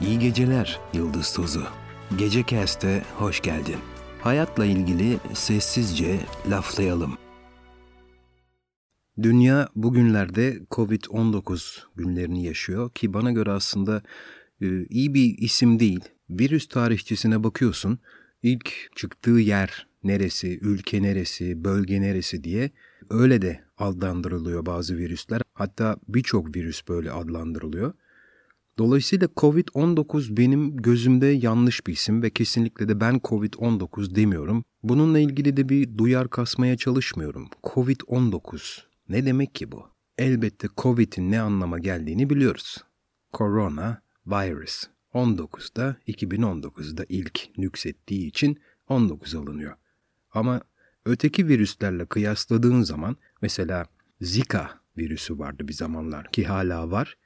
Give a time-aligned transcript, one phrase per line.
[0.00, 1.62] İyi geceler Yıldız Tozu.
[2.18, 3.76] Gece Kest'e hoş geldin.
[4.20, 7.18] Hayatla ilgili sessizce laflayalım.
[9.22, 14.02] Dünya bugünlerde Covid-19 günlerini yaşıyor ki bana göre aslında
[14.60, 16.00] e, iyi bir isim değil.
[16.30, 17.98] Virüs tarihçesine bakıyorsun,
[18.42, 22.70] ilk çıktığı yer neresi, ülke neresi, bölge neresi diye
[23.10, 25.42] öyle de adlandırılıyor bazı virüsler.
[25.54, 27.94] Hatta birçok virüs böyle adlandırılıyor.
[28.78, 34.64] Dolayısıyla Covid-19 benim gözümde yanlış bir isim ve kesinlikle de ben Covid-19 demiyorum.
[34.82, 37.48] Bununla ilgili de bir duyar kasmaya çalışmıyorum.
[37.62, 39.86] Covid-19 ne demek ki bu?
[40.18, 42.76] Elbette Covid'in ne anlama geldiğini biliyoruz.
[43.32, 44.84] Corona virus.
[45.14, 49.76] 19'da 2019'da ilk nüksettiği için 19 alınıyor.
[50.32, 50.60] Ama
[51.04, 53.86] öteki virüslerle kıyasladığın zaman mesela
[54.20, 57.16] Zika virüsü vardı bir zamanlar ki hala var.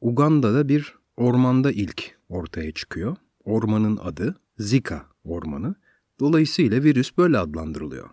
[0.00, 3.16] Uganda'da bir ormanda ilk ortaya çıkıyor.
[3.44, 5.74] Ormanın adı Zika ormanı.
[6.20, 8.10] Dolayısıyla virüs böyle adlandırılıyor.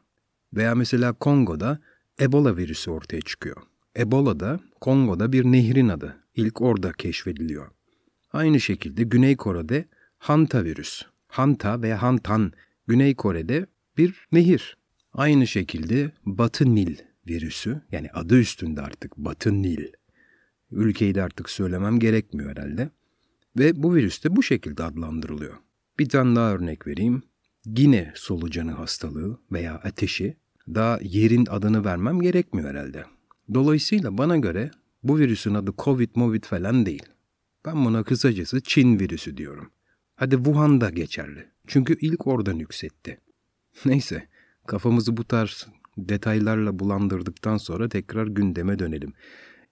[0.54, 1.80] Veya mesela Kongo'da
[2.22, 3.58] Ebola virüsü ortaya çıkıyor.
[3.98, 6.18] Ebola da Kongo'da bir nehrin adı.
[6.36, 7.68] İlk orada keşfediliyor.
[8.32, 9.86] Aynı şekilde Güney Kore'de
[10.18, 11.02] Hanta virüs.
[11.28, 12.52] Hanta veya Hantan
[12.88, 13.66] Güney Kore'de
[13.98, 14.78] bir nehir.
[15.14, 16.96] Aynı şekilde Batı Nil
[17.28, 19.88] virüsü yani adı üstünde artık Batı Nil.
[20.72, 22.90] Ülkeyi de artık söylemem gerekmiyor herhalde.
[23.58, 25.54] Ve bu virüs de bu şekilde adlandırılıyor.
[26.00, 27.24] Bir tane daha örnek vereyim.
[27.74, 30.38] Gine solucanı hastalığı veya ateşi
[30.68, 33.06] daha yerin adını vermem gerekmiyor herhalde.
[33.54, 34.72] Dolayısıyla bana göre
[35.04, 37.04] bu virüsün adı Covid Movid falan değil.
[37.66, 39.72] Ben buna kısacası Çin virüsü diyorum.
[40.16, 41.46] Hadi Wuhan'da geçerli.
[41.68, 43.20] Çünkü ilk orada yükseltti.
[43.86, 44.28] Neyse,
[44.68, 49.14] kafamızı bu tarz detaylarla bulandırdıktan sonra tekrar gündeme dönelim.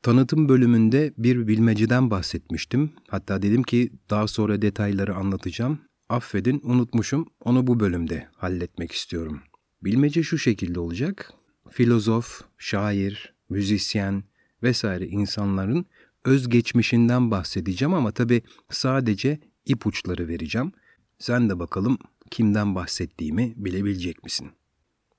[0.05, 2.91] Tanıtım bölümünde bir bilmeceden bahsetmiştim.
[3.07, 5.79] Hatta dedim ki daha sonra detayları anlatacağım.
[6.09, 9.41] Affedin unutmuşum onu bu bölümde halletmek istiyorum.
[9.83, 11.33] Bilmece şu şekilde olacak.
[11.69, 14.23] Filozof, şair, müzisyen
[14.63, 15.85] vesaire insanların
[16.25, 20.71] özgeçmişinden bahsedeceğim ama tabii sadece ipuçları vereceğim.
[21.19, 21.97] Sen de bakalım
[22.31, 24.51] kimden bahsettiğimi bilebilecek misin?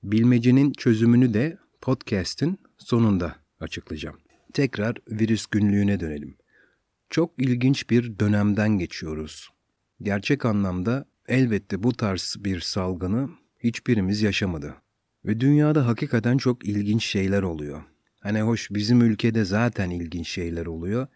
[0.03, 4.26] Bilmecenin çözümünü de podcast'in sonunda açıklayacağım.
[4.57, 6.37] Tekrar virüs günlüğüne dönelim.
[7.09, 9.49] Çok ilginç bir dönemden geçiyoruz.
[10.01, 13.29] Gerçek anlamda elbette bu tarz bir salgını
[13.59, 14.75] hiçbirimiz yaşamadı.
[15.25, 17.83] Ve dünyada hakikaten çok ilginç şeyler oluyor.
[18.19, 21.07] Hani hoş bizim ülkede zaten ilginç şeyler oluyor.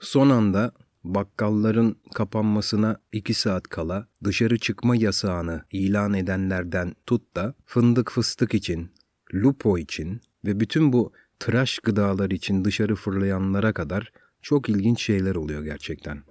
[0.00, 0.72] Son anda
[1.04, 8.90] bakkalların kapanmasına iki saat kala dışarı çıkma yasağını ilan edenlerden tut da fındık fıstık için,
[9.34, 15.64] lupo için ve bütün bu tıraş gıdalar için dışarı fırlayanlara kadar çok ilginç şeyler oluyor
[15.64, 16.22] gerçekten.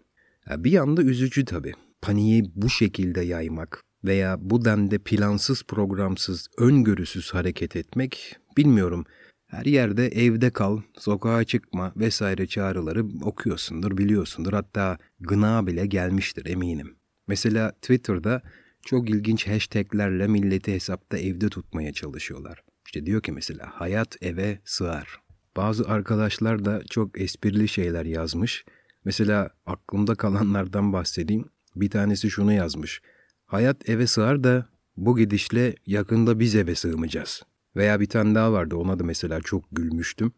[0.57, 1.73] Bir yanda üzücü tabii.
[2.01, 9.05] Paniği bu şekilde yaymak veya bu demde plansız programsız, öngörüsüz hareket etmek bilmiyorum.
[9.47, 14.53] Her yerde evde kal, sokağa çıkma vesaire çağrıları okuyorsundur, biliyorsundur.
[14.53, 16.95] Hatta gına bile gelmiştir eminim.
[17.27, 18.41] Mesela Twitter'da
[18.85, 22.63] çok ilginç hashtaglerle milleti hesapta evde tutmaya çalışıyorlar.
[22.91, 25.21] İşte diyor ki mesela hayat eve sığar.
[25.57, 28.65] Bazı arkadaşlar da çok esprili şeyler yazmış.
[29.05, 31.45] Mesela aklımda kalanlardan bahsedeyim.
[31.75, 33.01] Bir tanesi şunu yazmış.
[33.45, 34.65] Hayat eve sığar da
[34.97, 37.43] bu gidişle yakında biz eve sığmayacağız.
[37.75, 40.31] Veya bir tane daha vardı ona da mesela çok gülmüştüm.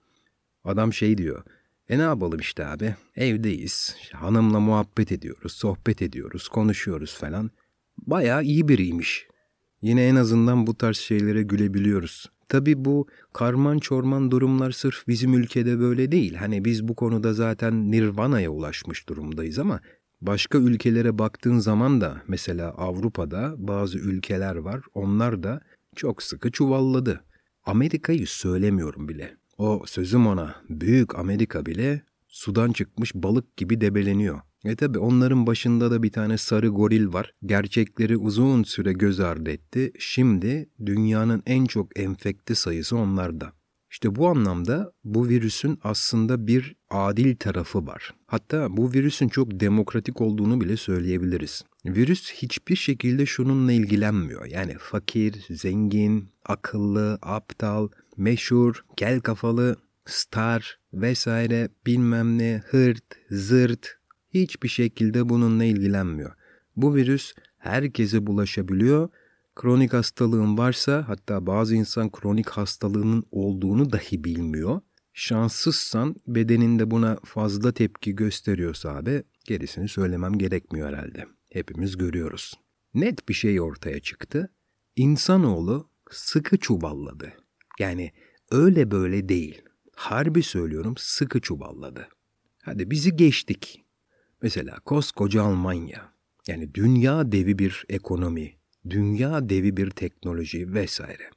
[0.64, 1.44] Adam şey diyor.
[1.90, 3.96] E ne yapalım işte abi evdeyiz.
[4.12, 7.52] Hanımla muhabbet ediyoruz, sohbet ediyoruz, konuşuyoruz falan.
[7.98, 9.28] Bayağı iyi biriymiş.
[9.82, 12.34] Yine en azından bu tarz şeylere gülebiliyoruz.
[12.54, 16.36] Tabii bu karman çorman durumlar sırf bizim ülkede böyle değil.
[16.36, 19.80] Hani biz bu konuda zaten nirvana'ya ulaşmış durumdayız ama
[20.22, 24.82] başka ülkelere baktığın zaman da mesela Avrupa'da bazı ülkeler var.
[24.94, 25.62] Onlar da
[25.96, 27.24] çok sıkı çuvalladı.
[27.66, 29.38] Amerika'yı söylemiyorum bile.
[29.58, 34.42] O sözüm ona büyük Amerika bile sudan çıkmış balık gibi debeleniyor.
[34.66, 37.32] E tabi onların başında da bir tane sarı goril var.
[37.46, 39.92] Gerçekleri uzun süre göz ardı etti.
[40.00, 43.54] Şimdi dünyanın en çok enfekte sayısı onlarda.
[43.92, 48.14] İşte bu anlamda bu virüsün aslında bir adil tarafı var.
[48.28, 51.64] Hatta bu virüsün çok demokratik olduğunu bile söyleyebiliriz.
[51.86, 54.46] Virüs hiçbir şekilde şununla ilgilenmiyor.
[54.46, 63.98] Yani fakir, zengin, akıllı, aptal, meşhur, kel kafalı, star vesaire bilmem ne hırt, zırt
[64.34, 66.34] hiçbir şekilde bununla ilgilenmiyor.
[66.76, 69.10] Bu virüs herkese bulaşabiliyor.
[69.56, 74.82] Kronik hastalığın varsa hatta bazı insan kronik hastalığının olduğunu dahi bilmiyor.
[75.14, 81.26] Şanssızsan bedeninde buna fazla tepki gösteriyorsa abi gerisini söylemem gerekmiyor herhalde.
[81.52, 82.54] Hepimiz görüyoruz.
[82.94, 84.50] Net bir şey ortaya çıktı.
[84.96, 87.34] İnsanoğlu sıkı çuvalladı.
[87.80, 88.12] Yani
[88.52, 89.62] öyle böyle değil.
[89.96, 92.08] Harbi söylüyorum sıkı çuvalladı.
[92.62, 93.83] Hadi bizi geçtik.
[94.44, 96.14] Mesela koskoca Almanya.
[96.48, 98.54] Yani dünya devi bir ekonomi,
[98.90, 101.30] dünya devi bir teknoloji vesaire.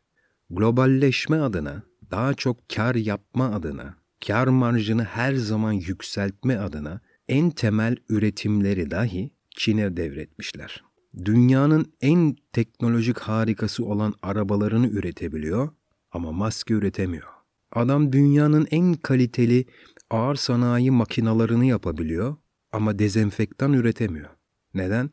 [0.50, 7.96] Globalleşme adına, daha çok kar yapma adına, kar marjını her zaman yükseltme adına en temel
[8.08, 10.84] üretimleri dahi Çin'e devretmişler.
[11.24, 15.68] Dünyanın en teknolojik harikası olan arabalarını üretebiliyor
[16.12, 17.28] ama maske üretemiyor.
[17.72, 19.66] Adam dünyanın en kaliteli
[20.10, 22.36] ağır sanayi makinalarını yapabiliyor
[22.72, 24.30] ama dezenfektan üretemiyor.
[24.74, 25.10] Neden?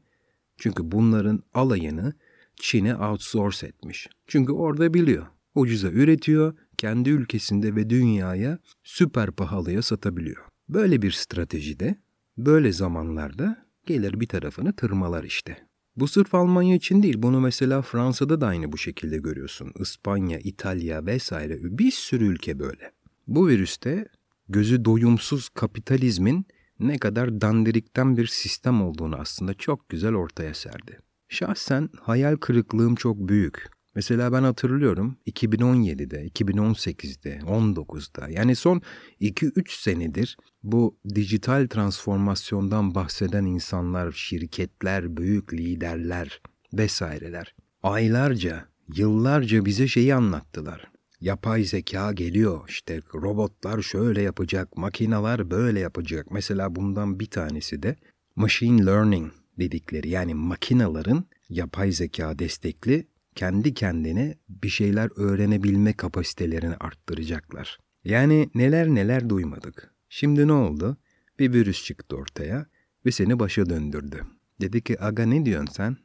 [0.58, 2.14] Çünkü bunların alayını
[2.56, 4.10] Çin'e outsource etmiş.
[4.28, 5.28] Çünkü orada biliyor.
[5.56, 10.46] Ucuza üretiyor, kendi ülkesinde ve dünyaya süper pahalıya satabiliyor.
[10.70, 11.96] Böyle bir stratejide,
[12.38, 15.58] böyle zamanlarda gelir bir tarafını tırmalar işte.
[15.96, 19.72] Bu sırf Almanya için değil, bunu mesela Fransa'da da aynı bu şekilde görüyorsun.
[19.80, 22.92] İspanya, İtalya vesaire bir sürü ülke böyle.
[23.28, 24.08] Bu virüste
[24.50, 26.46] gözü doyumsuz kapitalizmin
[26.88, 31.00] ne kadar dandirikten bir sistem olduğunu aslında çok güzel ortaya serdi.
[31.30, 33.70] Şahsen hayal kırıklığım çok büyük.
[33.96, 38.82] Mesela ben hatırlıyorum 2017'de, 2018'de, 19'da yani son
[39.22, 46.42] 2-3 senedir bu dijital transformasyondan bahseden insanlar, şirketler, büyük liderler
[46.74, 48.66] vesaireler aylarca,
[48.96, 50.93] yıllarca bize şeyi anlattılar.
[51.24, 56.32] Yapay zeka geliyor işte robotlar şöyle yapacak, makineler böyle yapacak.
[56.32, 57.96] Mesela bundan bir tanesi de
[58.36, 67.80] machine learning dedikleri yani makinaların yapay zeka destekli kendi kendine bir şeyler öğrenebilme kapasitelerini arttıracaklar.
[68.04, 69.94] Yani neler neler duymadık.
[70.10, 70.98] Şimdi ne oldu?
[71.40, 72.66] Bir virüs çıktı ortaya
[73.06, 74.22] ve seni başa döndürdü.
[74.62, 75.98] Dedi ki aga ne diyorsun sen?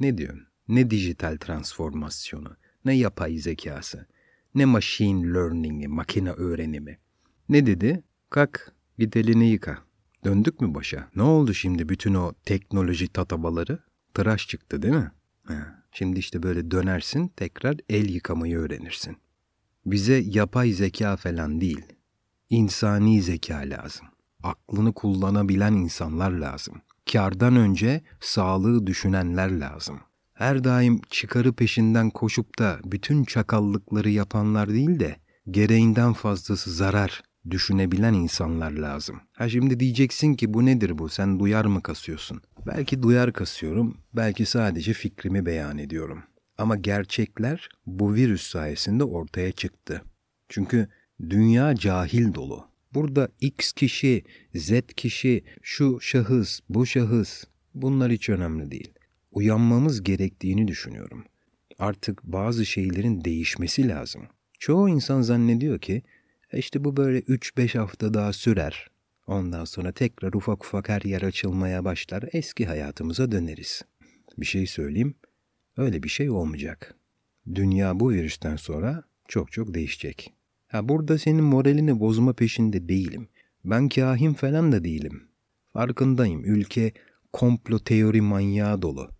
[0.00, 0.46] Ne diyorsun?
[0.68, 4.06] Ne dijital transformasyonu, ne yapay zekası,
[4.54, 6.98] ne machine learning'i, makine öğrenimi.
[7.48, 8.02] Ne dedi?
[8.30, 9.78] Kalk git elini yıka.
[10.24, 11.08] Döndük mü başa?
[11.16, 13.78] Ne oldu şimdi bütün o teknoloji tatabaları?
[14.14, 15.12] Tıraş çıktı değil mi?
[15.44, 15.84] Ha.
[15.92, 19.16] Şimdi işte böyle dönersin tekrar el yıkamayı öğrenirsin.
[19.86, 21.82] Bize yapay zeka falan değil,
[22.50, 24.06] insani zeka lazım.
[24.42, 26.74] Aklını kullanabilen insanlar lazım.
[27.12, 30.00] Kardan önce sağlığı düşünenler lazım.
[30.40, 35.16] Her daim çıkarı peşinden koşup da bütün çakallıkları yapanlar değil de
[35.50, 39.20] gereğinden fazlası zarar düşünebilen insanlar lazım.
[39.32, 42.42] Ha şimdi diyeceksin ki bu nedir bu sen duyar mı kasıyorsun?
[42.66, 46.22] Belki duyar kasıyorum, belki sadece fikrimi beyan ediyorum.
[46.58, 50.02] Ama gerçekler bu virüs sayesinde ortaya çıktı.
[50.48, 50.88] Çünkü
[51.30, 52.64] dünya cahil dolu.
[52.94, 57.44] Burada X kişi, Z kişi, şu şahıs, bu şahıs
[57.74, 58.99] bunlar hiç önemli değil.
[59.32, 61.24] Uyanmamız gerektiğini düşünüyorum.
[61.78, 64.22] Artık bazı şeylerin değişmesi lazım.
[64.58, 66.02] Çoğu insan zannediyor ki
[66.52, 68.90] e işte bu böyle 3-5 hafta daha sürer.
[69.26, 72.24] Ondan sonra tekrar ufak ufak her yer açılmaya başlar.
[72.32, 73.82] Eski hayatımıza döneriz.
[74.38, 75.14] Bir şey söyleyeyim.
[75.76, 76.94] Öyle bir şey olmayacak.
[77.54, 80.32] Dünya bu virüsten sonra çok çok değişecek.
[80.68, 83.28] Ha burada senin moralini bozma peşinde değilim.
[83.64, 85.22] Ben kahin falan da değilim.
[85.72, 86.44] Farkındayım.
[86.44, 86.92] Ülke
[87.32, 89.10] komplo teori manyağı dolu.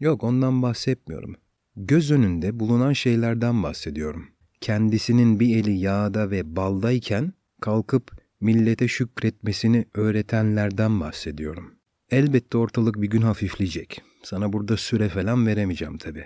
[0.00, 1.36] Yok ondan bahsetmiyorum.
[1.76, 4.28] Göz önünde bulunan şeylerden bahsediyorum.
[4.60, 11.74] Kendisinin bir eli yağda ve baldayken kalkıp millete şükretmesini öğretenlerden bahsediyorum.
[12.10, 14.02] Elbette ortalık bir gün hafifleyecek.
[14.22, 16.24] Sana burada süre falan veremeyeceğim tabi.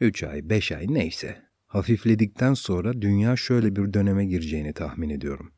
[0.00, 1.42] Üç ay, beş ay neyse.
[1.66, 5.52] Hafifledikten sonra dünya şöyle bir döneme gireceğini tahmin ediyorum.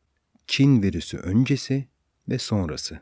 [0.47, 1.89] Çin virüsü öncesi
[2.29, 3.01] ve sonrası.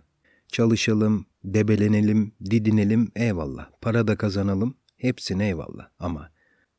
[0.49, 3.71] Çalışalım, debelenelim, didinelim eyvallah.
[3.81, 5.88] Para da kazanalım, hepsine eyvallah.
[5.99, 6.31] Ama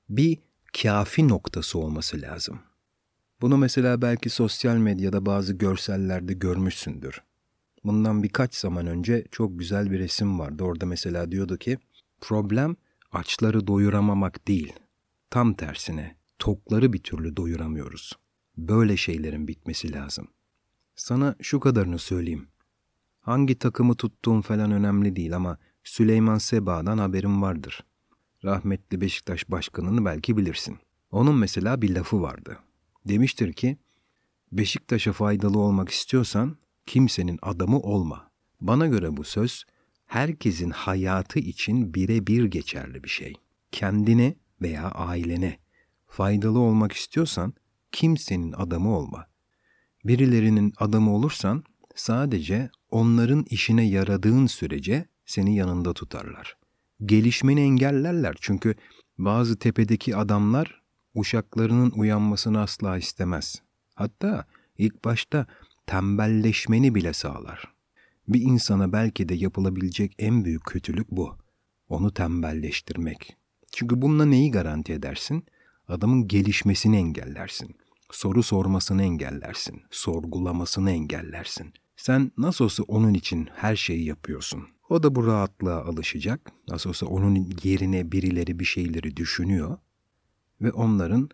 [0.10, 0.38] bir
[0.82, 2.60] kafi noktası olması lazım.
[3.42, 7.22] Bunu mesela belki sosyal medyada bazı görsellerde görmüşsündür.
[7.84, 10.64] Bundan birkaç zaman önce çok güzel bir resim vardı.
[10.64, 11.78] Orada mesela diyordu ki
[12.22, 12.76] problem
[13.12, 14.74] açları doyuramamak değil.
[15.30, 18.14] Tam tersine tokları bir türlü doyuramıyoruz.
[18.58, 20.28] Böyle şeylerin bitmesi lazım.
[20.96, 22.48] Sana şu kadarını söyleyeyim.
[23.28, 27.86] Hangi takımı tuttuğum falan önemli değil ama Süleyman Seba'dan haberim vardır.
[28.44, 30.78] Rahmetli Beşiktaş başkanını belki bilirsin.
[31.12, 32.60] Onun mesela bir lafı vardı.
[33.06, 33.78] Demiştir ki,
[34.52, 38.32] Beşiktaş'a faydalı olmak istiyorsan kimsenin adamı olma.
[38.62, 39.66] Bana göre bu söz
[40.06, 43.34] herkesin hayatı için birebir geçerli bir şey.
[43.72, 45.60] Kendine veya ailene
[46.08, 47.54] faydalı olmak istiyorsan
[47.92, 49.28] kimsenin adamı olma.
[50.06, 51.64] Birilerinin adamı olursan
[51.96, 56.58] sadece onların işine yaradığın sürece seni yanında tutarlar.
[57.06, 58.76] Gelişmeni engellerler çünkü
[59.18, 60.82] bazı tepedeki adamlar
[61.16, 63.62] uşaklarının uyanmasını asla istemez.
[63.96, 64.46] Hatta
[64.78, 65.48] ilk başta
[65.88, 67.74] tembelleşmeni bile sağlar.
[68.28, 71.38] Bir insana belki de yapılabilecek en büyük kötülük bu.
[71.90, 73.38] Onu tembelleştirmek.
[73.72, 75.46] Çünkü bununla neyi garanti edersin?
[75.88, 77.76] Adamın gelişmesini engellersin.
[78.12, 79.82] Soru sormasını engellersin.
[79.92, 81.74] Sorgulamasını engellersin.
[81.98, 84.64] Sen nasıl olsa onun için her şeyi yapıyorsun.
[84.90, 86.52] O da bu rahatlığa alışacak.
[86.70, 89.78] Nasıl olsa onun yerine birileri bir şeyleri düşünüyor.
[90.62, 91.30] Ve onların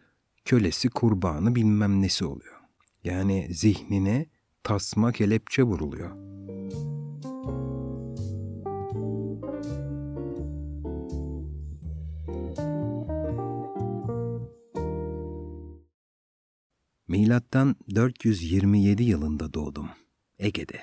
[0.46, 2.55] kölesi, kurbanı bilmem nesi oluyor.
[3.03, 4.25] Yani zihnine
[4.63, 6.12] tasma kelepçe vuruluyor.
[17.08, 19.89] Milattan 427 yılında doğdum.
[20.44, 20.80] Ege'de.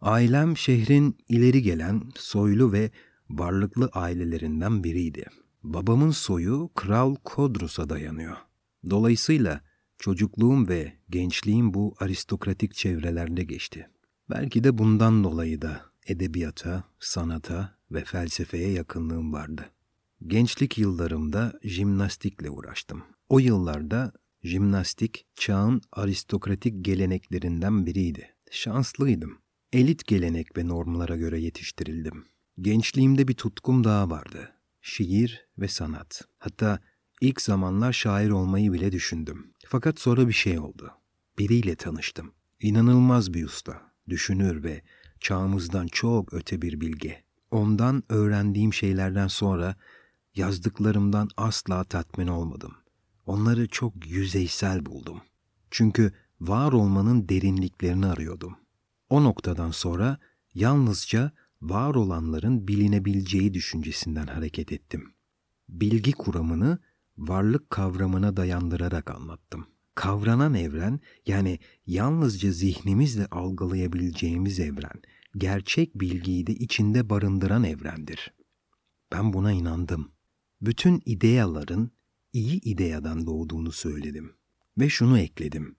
[0.00, 2.90] Ailem şehrin ileri gelen soylu ve
[3.30, 5.26] varlıklı ailelerinden biriydi.
[5.62, 8.36] Babamın soyu Kral Kodrus'a dayanıyor.
[8.90, 9.60] Dolayısıyla
[9.98, 13.90] çocukluğum ve gençliğim bu aristokratik çevrelerde geçti.
[14.30, 19.70] Belki de bundan dolayı da edebiyata, sanata ve felsefeye yakınlığım vardı.
[20.26, 23.02] Gençlik yıllarımda jimnastikle uğraştım.
[23.28, 28.37] O yıllarda jimnastik çağın aristokratik geleneklerinden biriydi.
[28.50, 29.38] Şanslıydım.
[29.72, 32.24] Elit gelenek ve normlara göre yetiştirildim.
[32.60, 34.52] Gençliğimde bir tutkum daha vardı.
[34.82, 36.22] Şiir ve sanat.
[36.38, 36.80] Hatta
[37.20, 39.52] ilk zamanlar şair olmayı bile düşündüm.
[39.66, 40.92] Fakat sonra bir şey oldu.
[41.38, 42.32] Biriyle tanıştım.
[42.60, 44.82] İnanılmaz bir usta, düşünür ve
[45.20, 47.22] çağımızdan çok öte bir bilge.
[47.50, 49.76] Ondan öğrendiğim şeylerden sonra
[50.34, 52.74] yazdıklarımdan asla tatmin olmadım.
[53.26, 55.20] Onları çok yüzeysel buldum.
[55.70, 58.56] Çünkü var olmanın derinliklerini arıyordum.
[59.10, 60.18] O noktadan sonra
[60.54, 65.14] yalnızca var olanların bilinebileceği düşüncesinden hareket ettim.
[65.68, 66.78] Bilgi kuramını
[67.18, 69.66] varlık kavramına dayandırarak anlattım.
[69.94, 75.02] Kavranan evren yani yalnızca zihnimizle algılayabileceğimiz evren,
[75.36, 78.34] gerçek bilgiyi de içinde barındıran evrendir.
[79.12, 80.12] Ben buna inandım.
[80.60, 81.90] Bütün ideyaların
[82.32, 84.32] iyi ideyadan doğduğunu söyledim.
[84.78, 85.76] Ve şunu ekledim.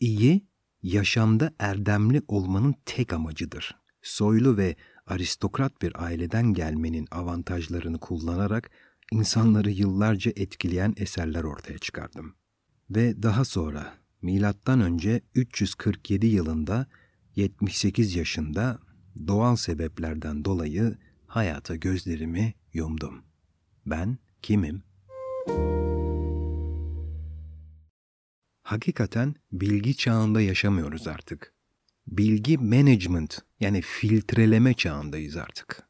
[0.00, 0.46] İyi,
[0.82, 3.76] yaşamda erdemli olmanın tek amacıdır.
[4.02, 4.76] Soylu ve
[5.06, 8.70] aristokrat bir aileden gelmenin avantajlarını kullanarak
[9.12, 12.34] insanları yıllarca etkileyen eserler ortaya çıkardım.
[12.90, 16.86] Ve daha sonra milattan önce 347 yılında
[17.36, 18.78] 78 yaşında
[19.26, 23.22] doğal sebeplerden dolayı hayata gözlerimi yumdum.
[23.86, 24.82] Ben kimim?
[28.70, 31.54] Hakikaten bilgi çağında yaşamıyoruz artık.
[32.06, 35.82] Bilgi management yani filtreleme çağındayız artık.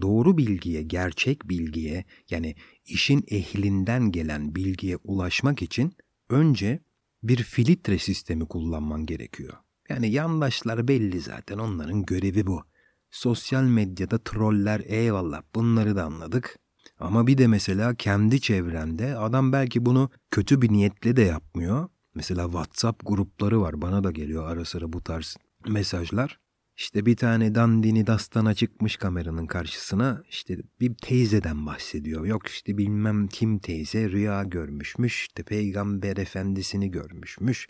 [0.00, 2.54] Doğru bilgiye, gerçek bilgiye yani
[2.86, 5.96] işin ehlinden gelen bilgiye ulaşmak için
[6.28, 6.80] önce
[7.22, 9.52] bir filtre sistemi kullanman gerekiyor.
[9.88, 12.62] Yani yandaşlar belli zaten onların görevi bu.
[13.10, 16.58] Sosyal medyada troller eyvallah bunları da anladık.
[16.98, 21.88] Ama bir de mesela kendi çevrende adam belki bunu kötü bir niyetle de yapmıyor.
[22.14, 25.36] Mesela WhatsApp grupları var bana da geliyor ara sıra bu tarz
[25.68, 26.38] mesajlar.
[26.76, 32.24] İşte bir tane dandini dastana çıkmış kameranın karşısına işte bir teyzeden bahsediyor.
[32.26, 37.68] Yok işte bilmem kim teyze rüya görmüşmüş işte peygamber efendisini görmüşmüş.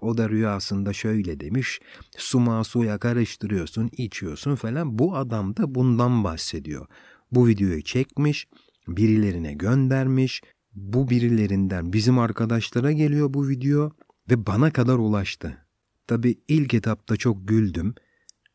[0.00, 1.80] O da rüyasında şöyle demiş
[2.16, 4.98] suma suya karıştırıyorsun içiyorsun falan.
[4.98, 6.86] Bu adam da bundan bahsediyor.
[7.32, 8.46] Bu videoyu çekmiş
[8.88, 10.42] birilerine göndermiş.
[10.74, 13.92] Bu birilerinden bizim arkadaşlara geliyor bu video
[14.30, 15.66] ve bana kadar ulaştı.
[16.06, 17.94] Tabi ilk etapta çok güldüm.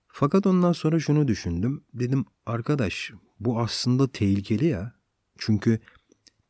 [0.08, 1.84] Fakat ondan sonra şunu düşündüm.
[1.94, 4.94] Dedim arkadaş bu aslında tehlikeli ya.
[5.38, 5.80] Çünkü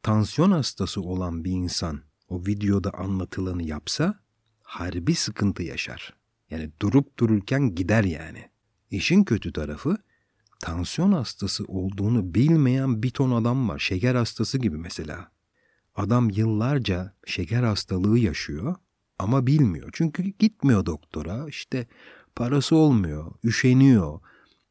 [0.03, 4.19] tansiyon hastası olan bir insan o videoda anlatılanı yapsa
[4.63, 6.13] harbi sıkıntı yaşar.
[6.49, 8.49] Yani durup dururken gider yani.
[8.91, 9.97] İşin kötü tarafı
[10.59, 13.79] tansiyon hastası olduğunu bilmeyen bir ton adam var.
[13.79, 15.31] Şeker hastası gibi mesela.
[15.99, 18.75] Adam yıllarca şeker hastalığı yaşıyor
[19.19, 19.89] ama bilmiyor.
[19.93, 21.47] Çünkü gitmiyor doktora.
[21.47, 21.87] İşte
[22.35, 24.19] parası olmuyor, üşeniyor,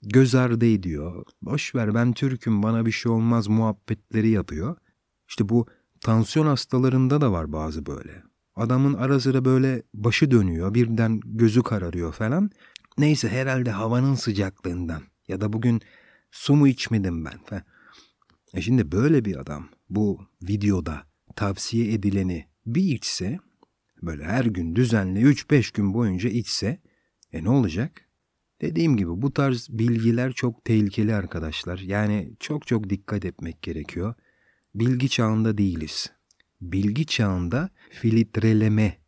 [0.03, 1.25] göz ardı ediyor.
[1.43, 4.77] Boş ver ben Türk'üm bana bir şey olmaz muhabbetleri yapıyor.
[5.29, 5.67] İşte bu
[6.01, 8.23] tansiyon hastalarında da var bazı böyle.
[8.57, 12.51] Adamın ara sıra böyle başı dönüyor, birden gözü kararıyor falan.
[12.99, 15.81] Neyse herhalde havanın sıcaklığından ya da bugün
[16.31, 17.63] su mu içmedim ben falan.
[18.55, 21.08] E şimdi böyle bir adam bu videoda
[21.39, 23.39] tavsiye edileni bir içse
[24.03, 26.79] böyle her gün düzenli 3-5 gün boyunca içse
[27.33, 28.09] e ne olacak?
[28.61, 31.79] Dediğim gibi bu tarz bilgiler çok tehlikeli arkadaşlar.
[31.79, 34.15] Yani çok çok dikkat etmek gerekiyor.
[34.75, 36.13] Bilgi çağında değiliz.
[36.61, 38.99] Bilgi çağında filtreleme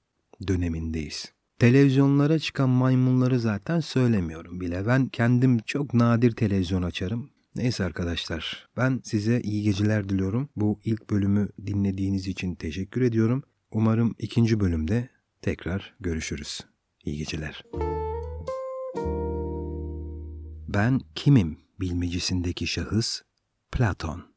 [0.48, 1.32] dönemindeyiz.
[1.58, 4.86] Televizyonlara çıkan maymunları zaten söylemiyorum bile.
[4.86, 7.30] Ben kendim çok nadir televizyon açarım.
[7.54, 10.48] Neyse arkadaşlar ben size iyi geceler diliyorum.
[10.56, 13.42] Bu ilk bölümü dinlediğiniz için teşekkür ediyorum.
[13.70, 15.08] Umarım ikinci bölümde
[15.42, 16.60] tekrar görüşürüz.
[17.04, 17.64] İyi geceler.
[20.68, 23.22] Ben kimim bilmecisindeki şahıs
[23.72, 24.29] Platon.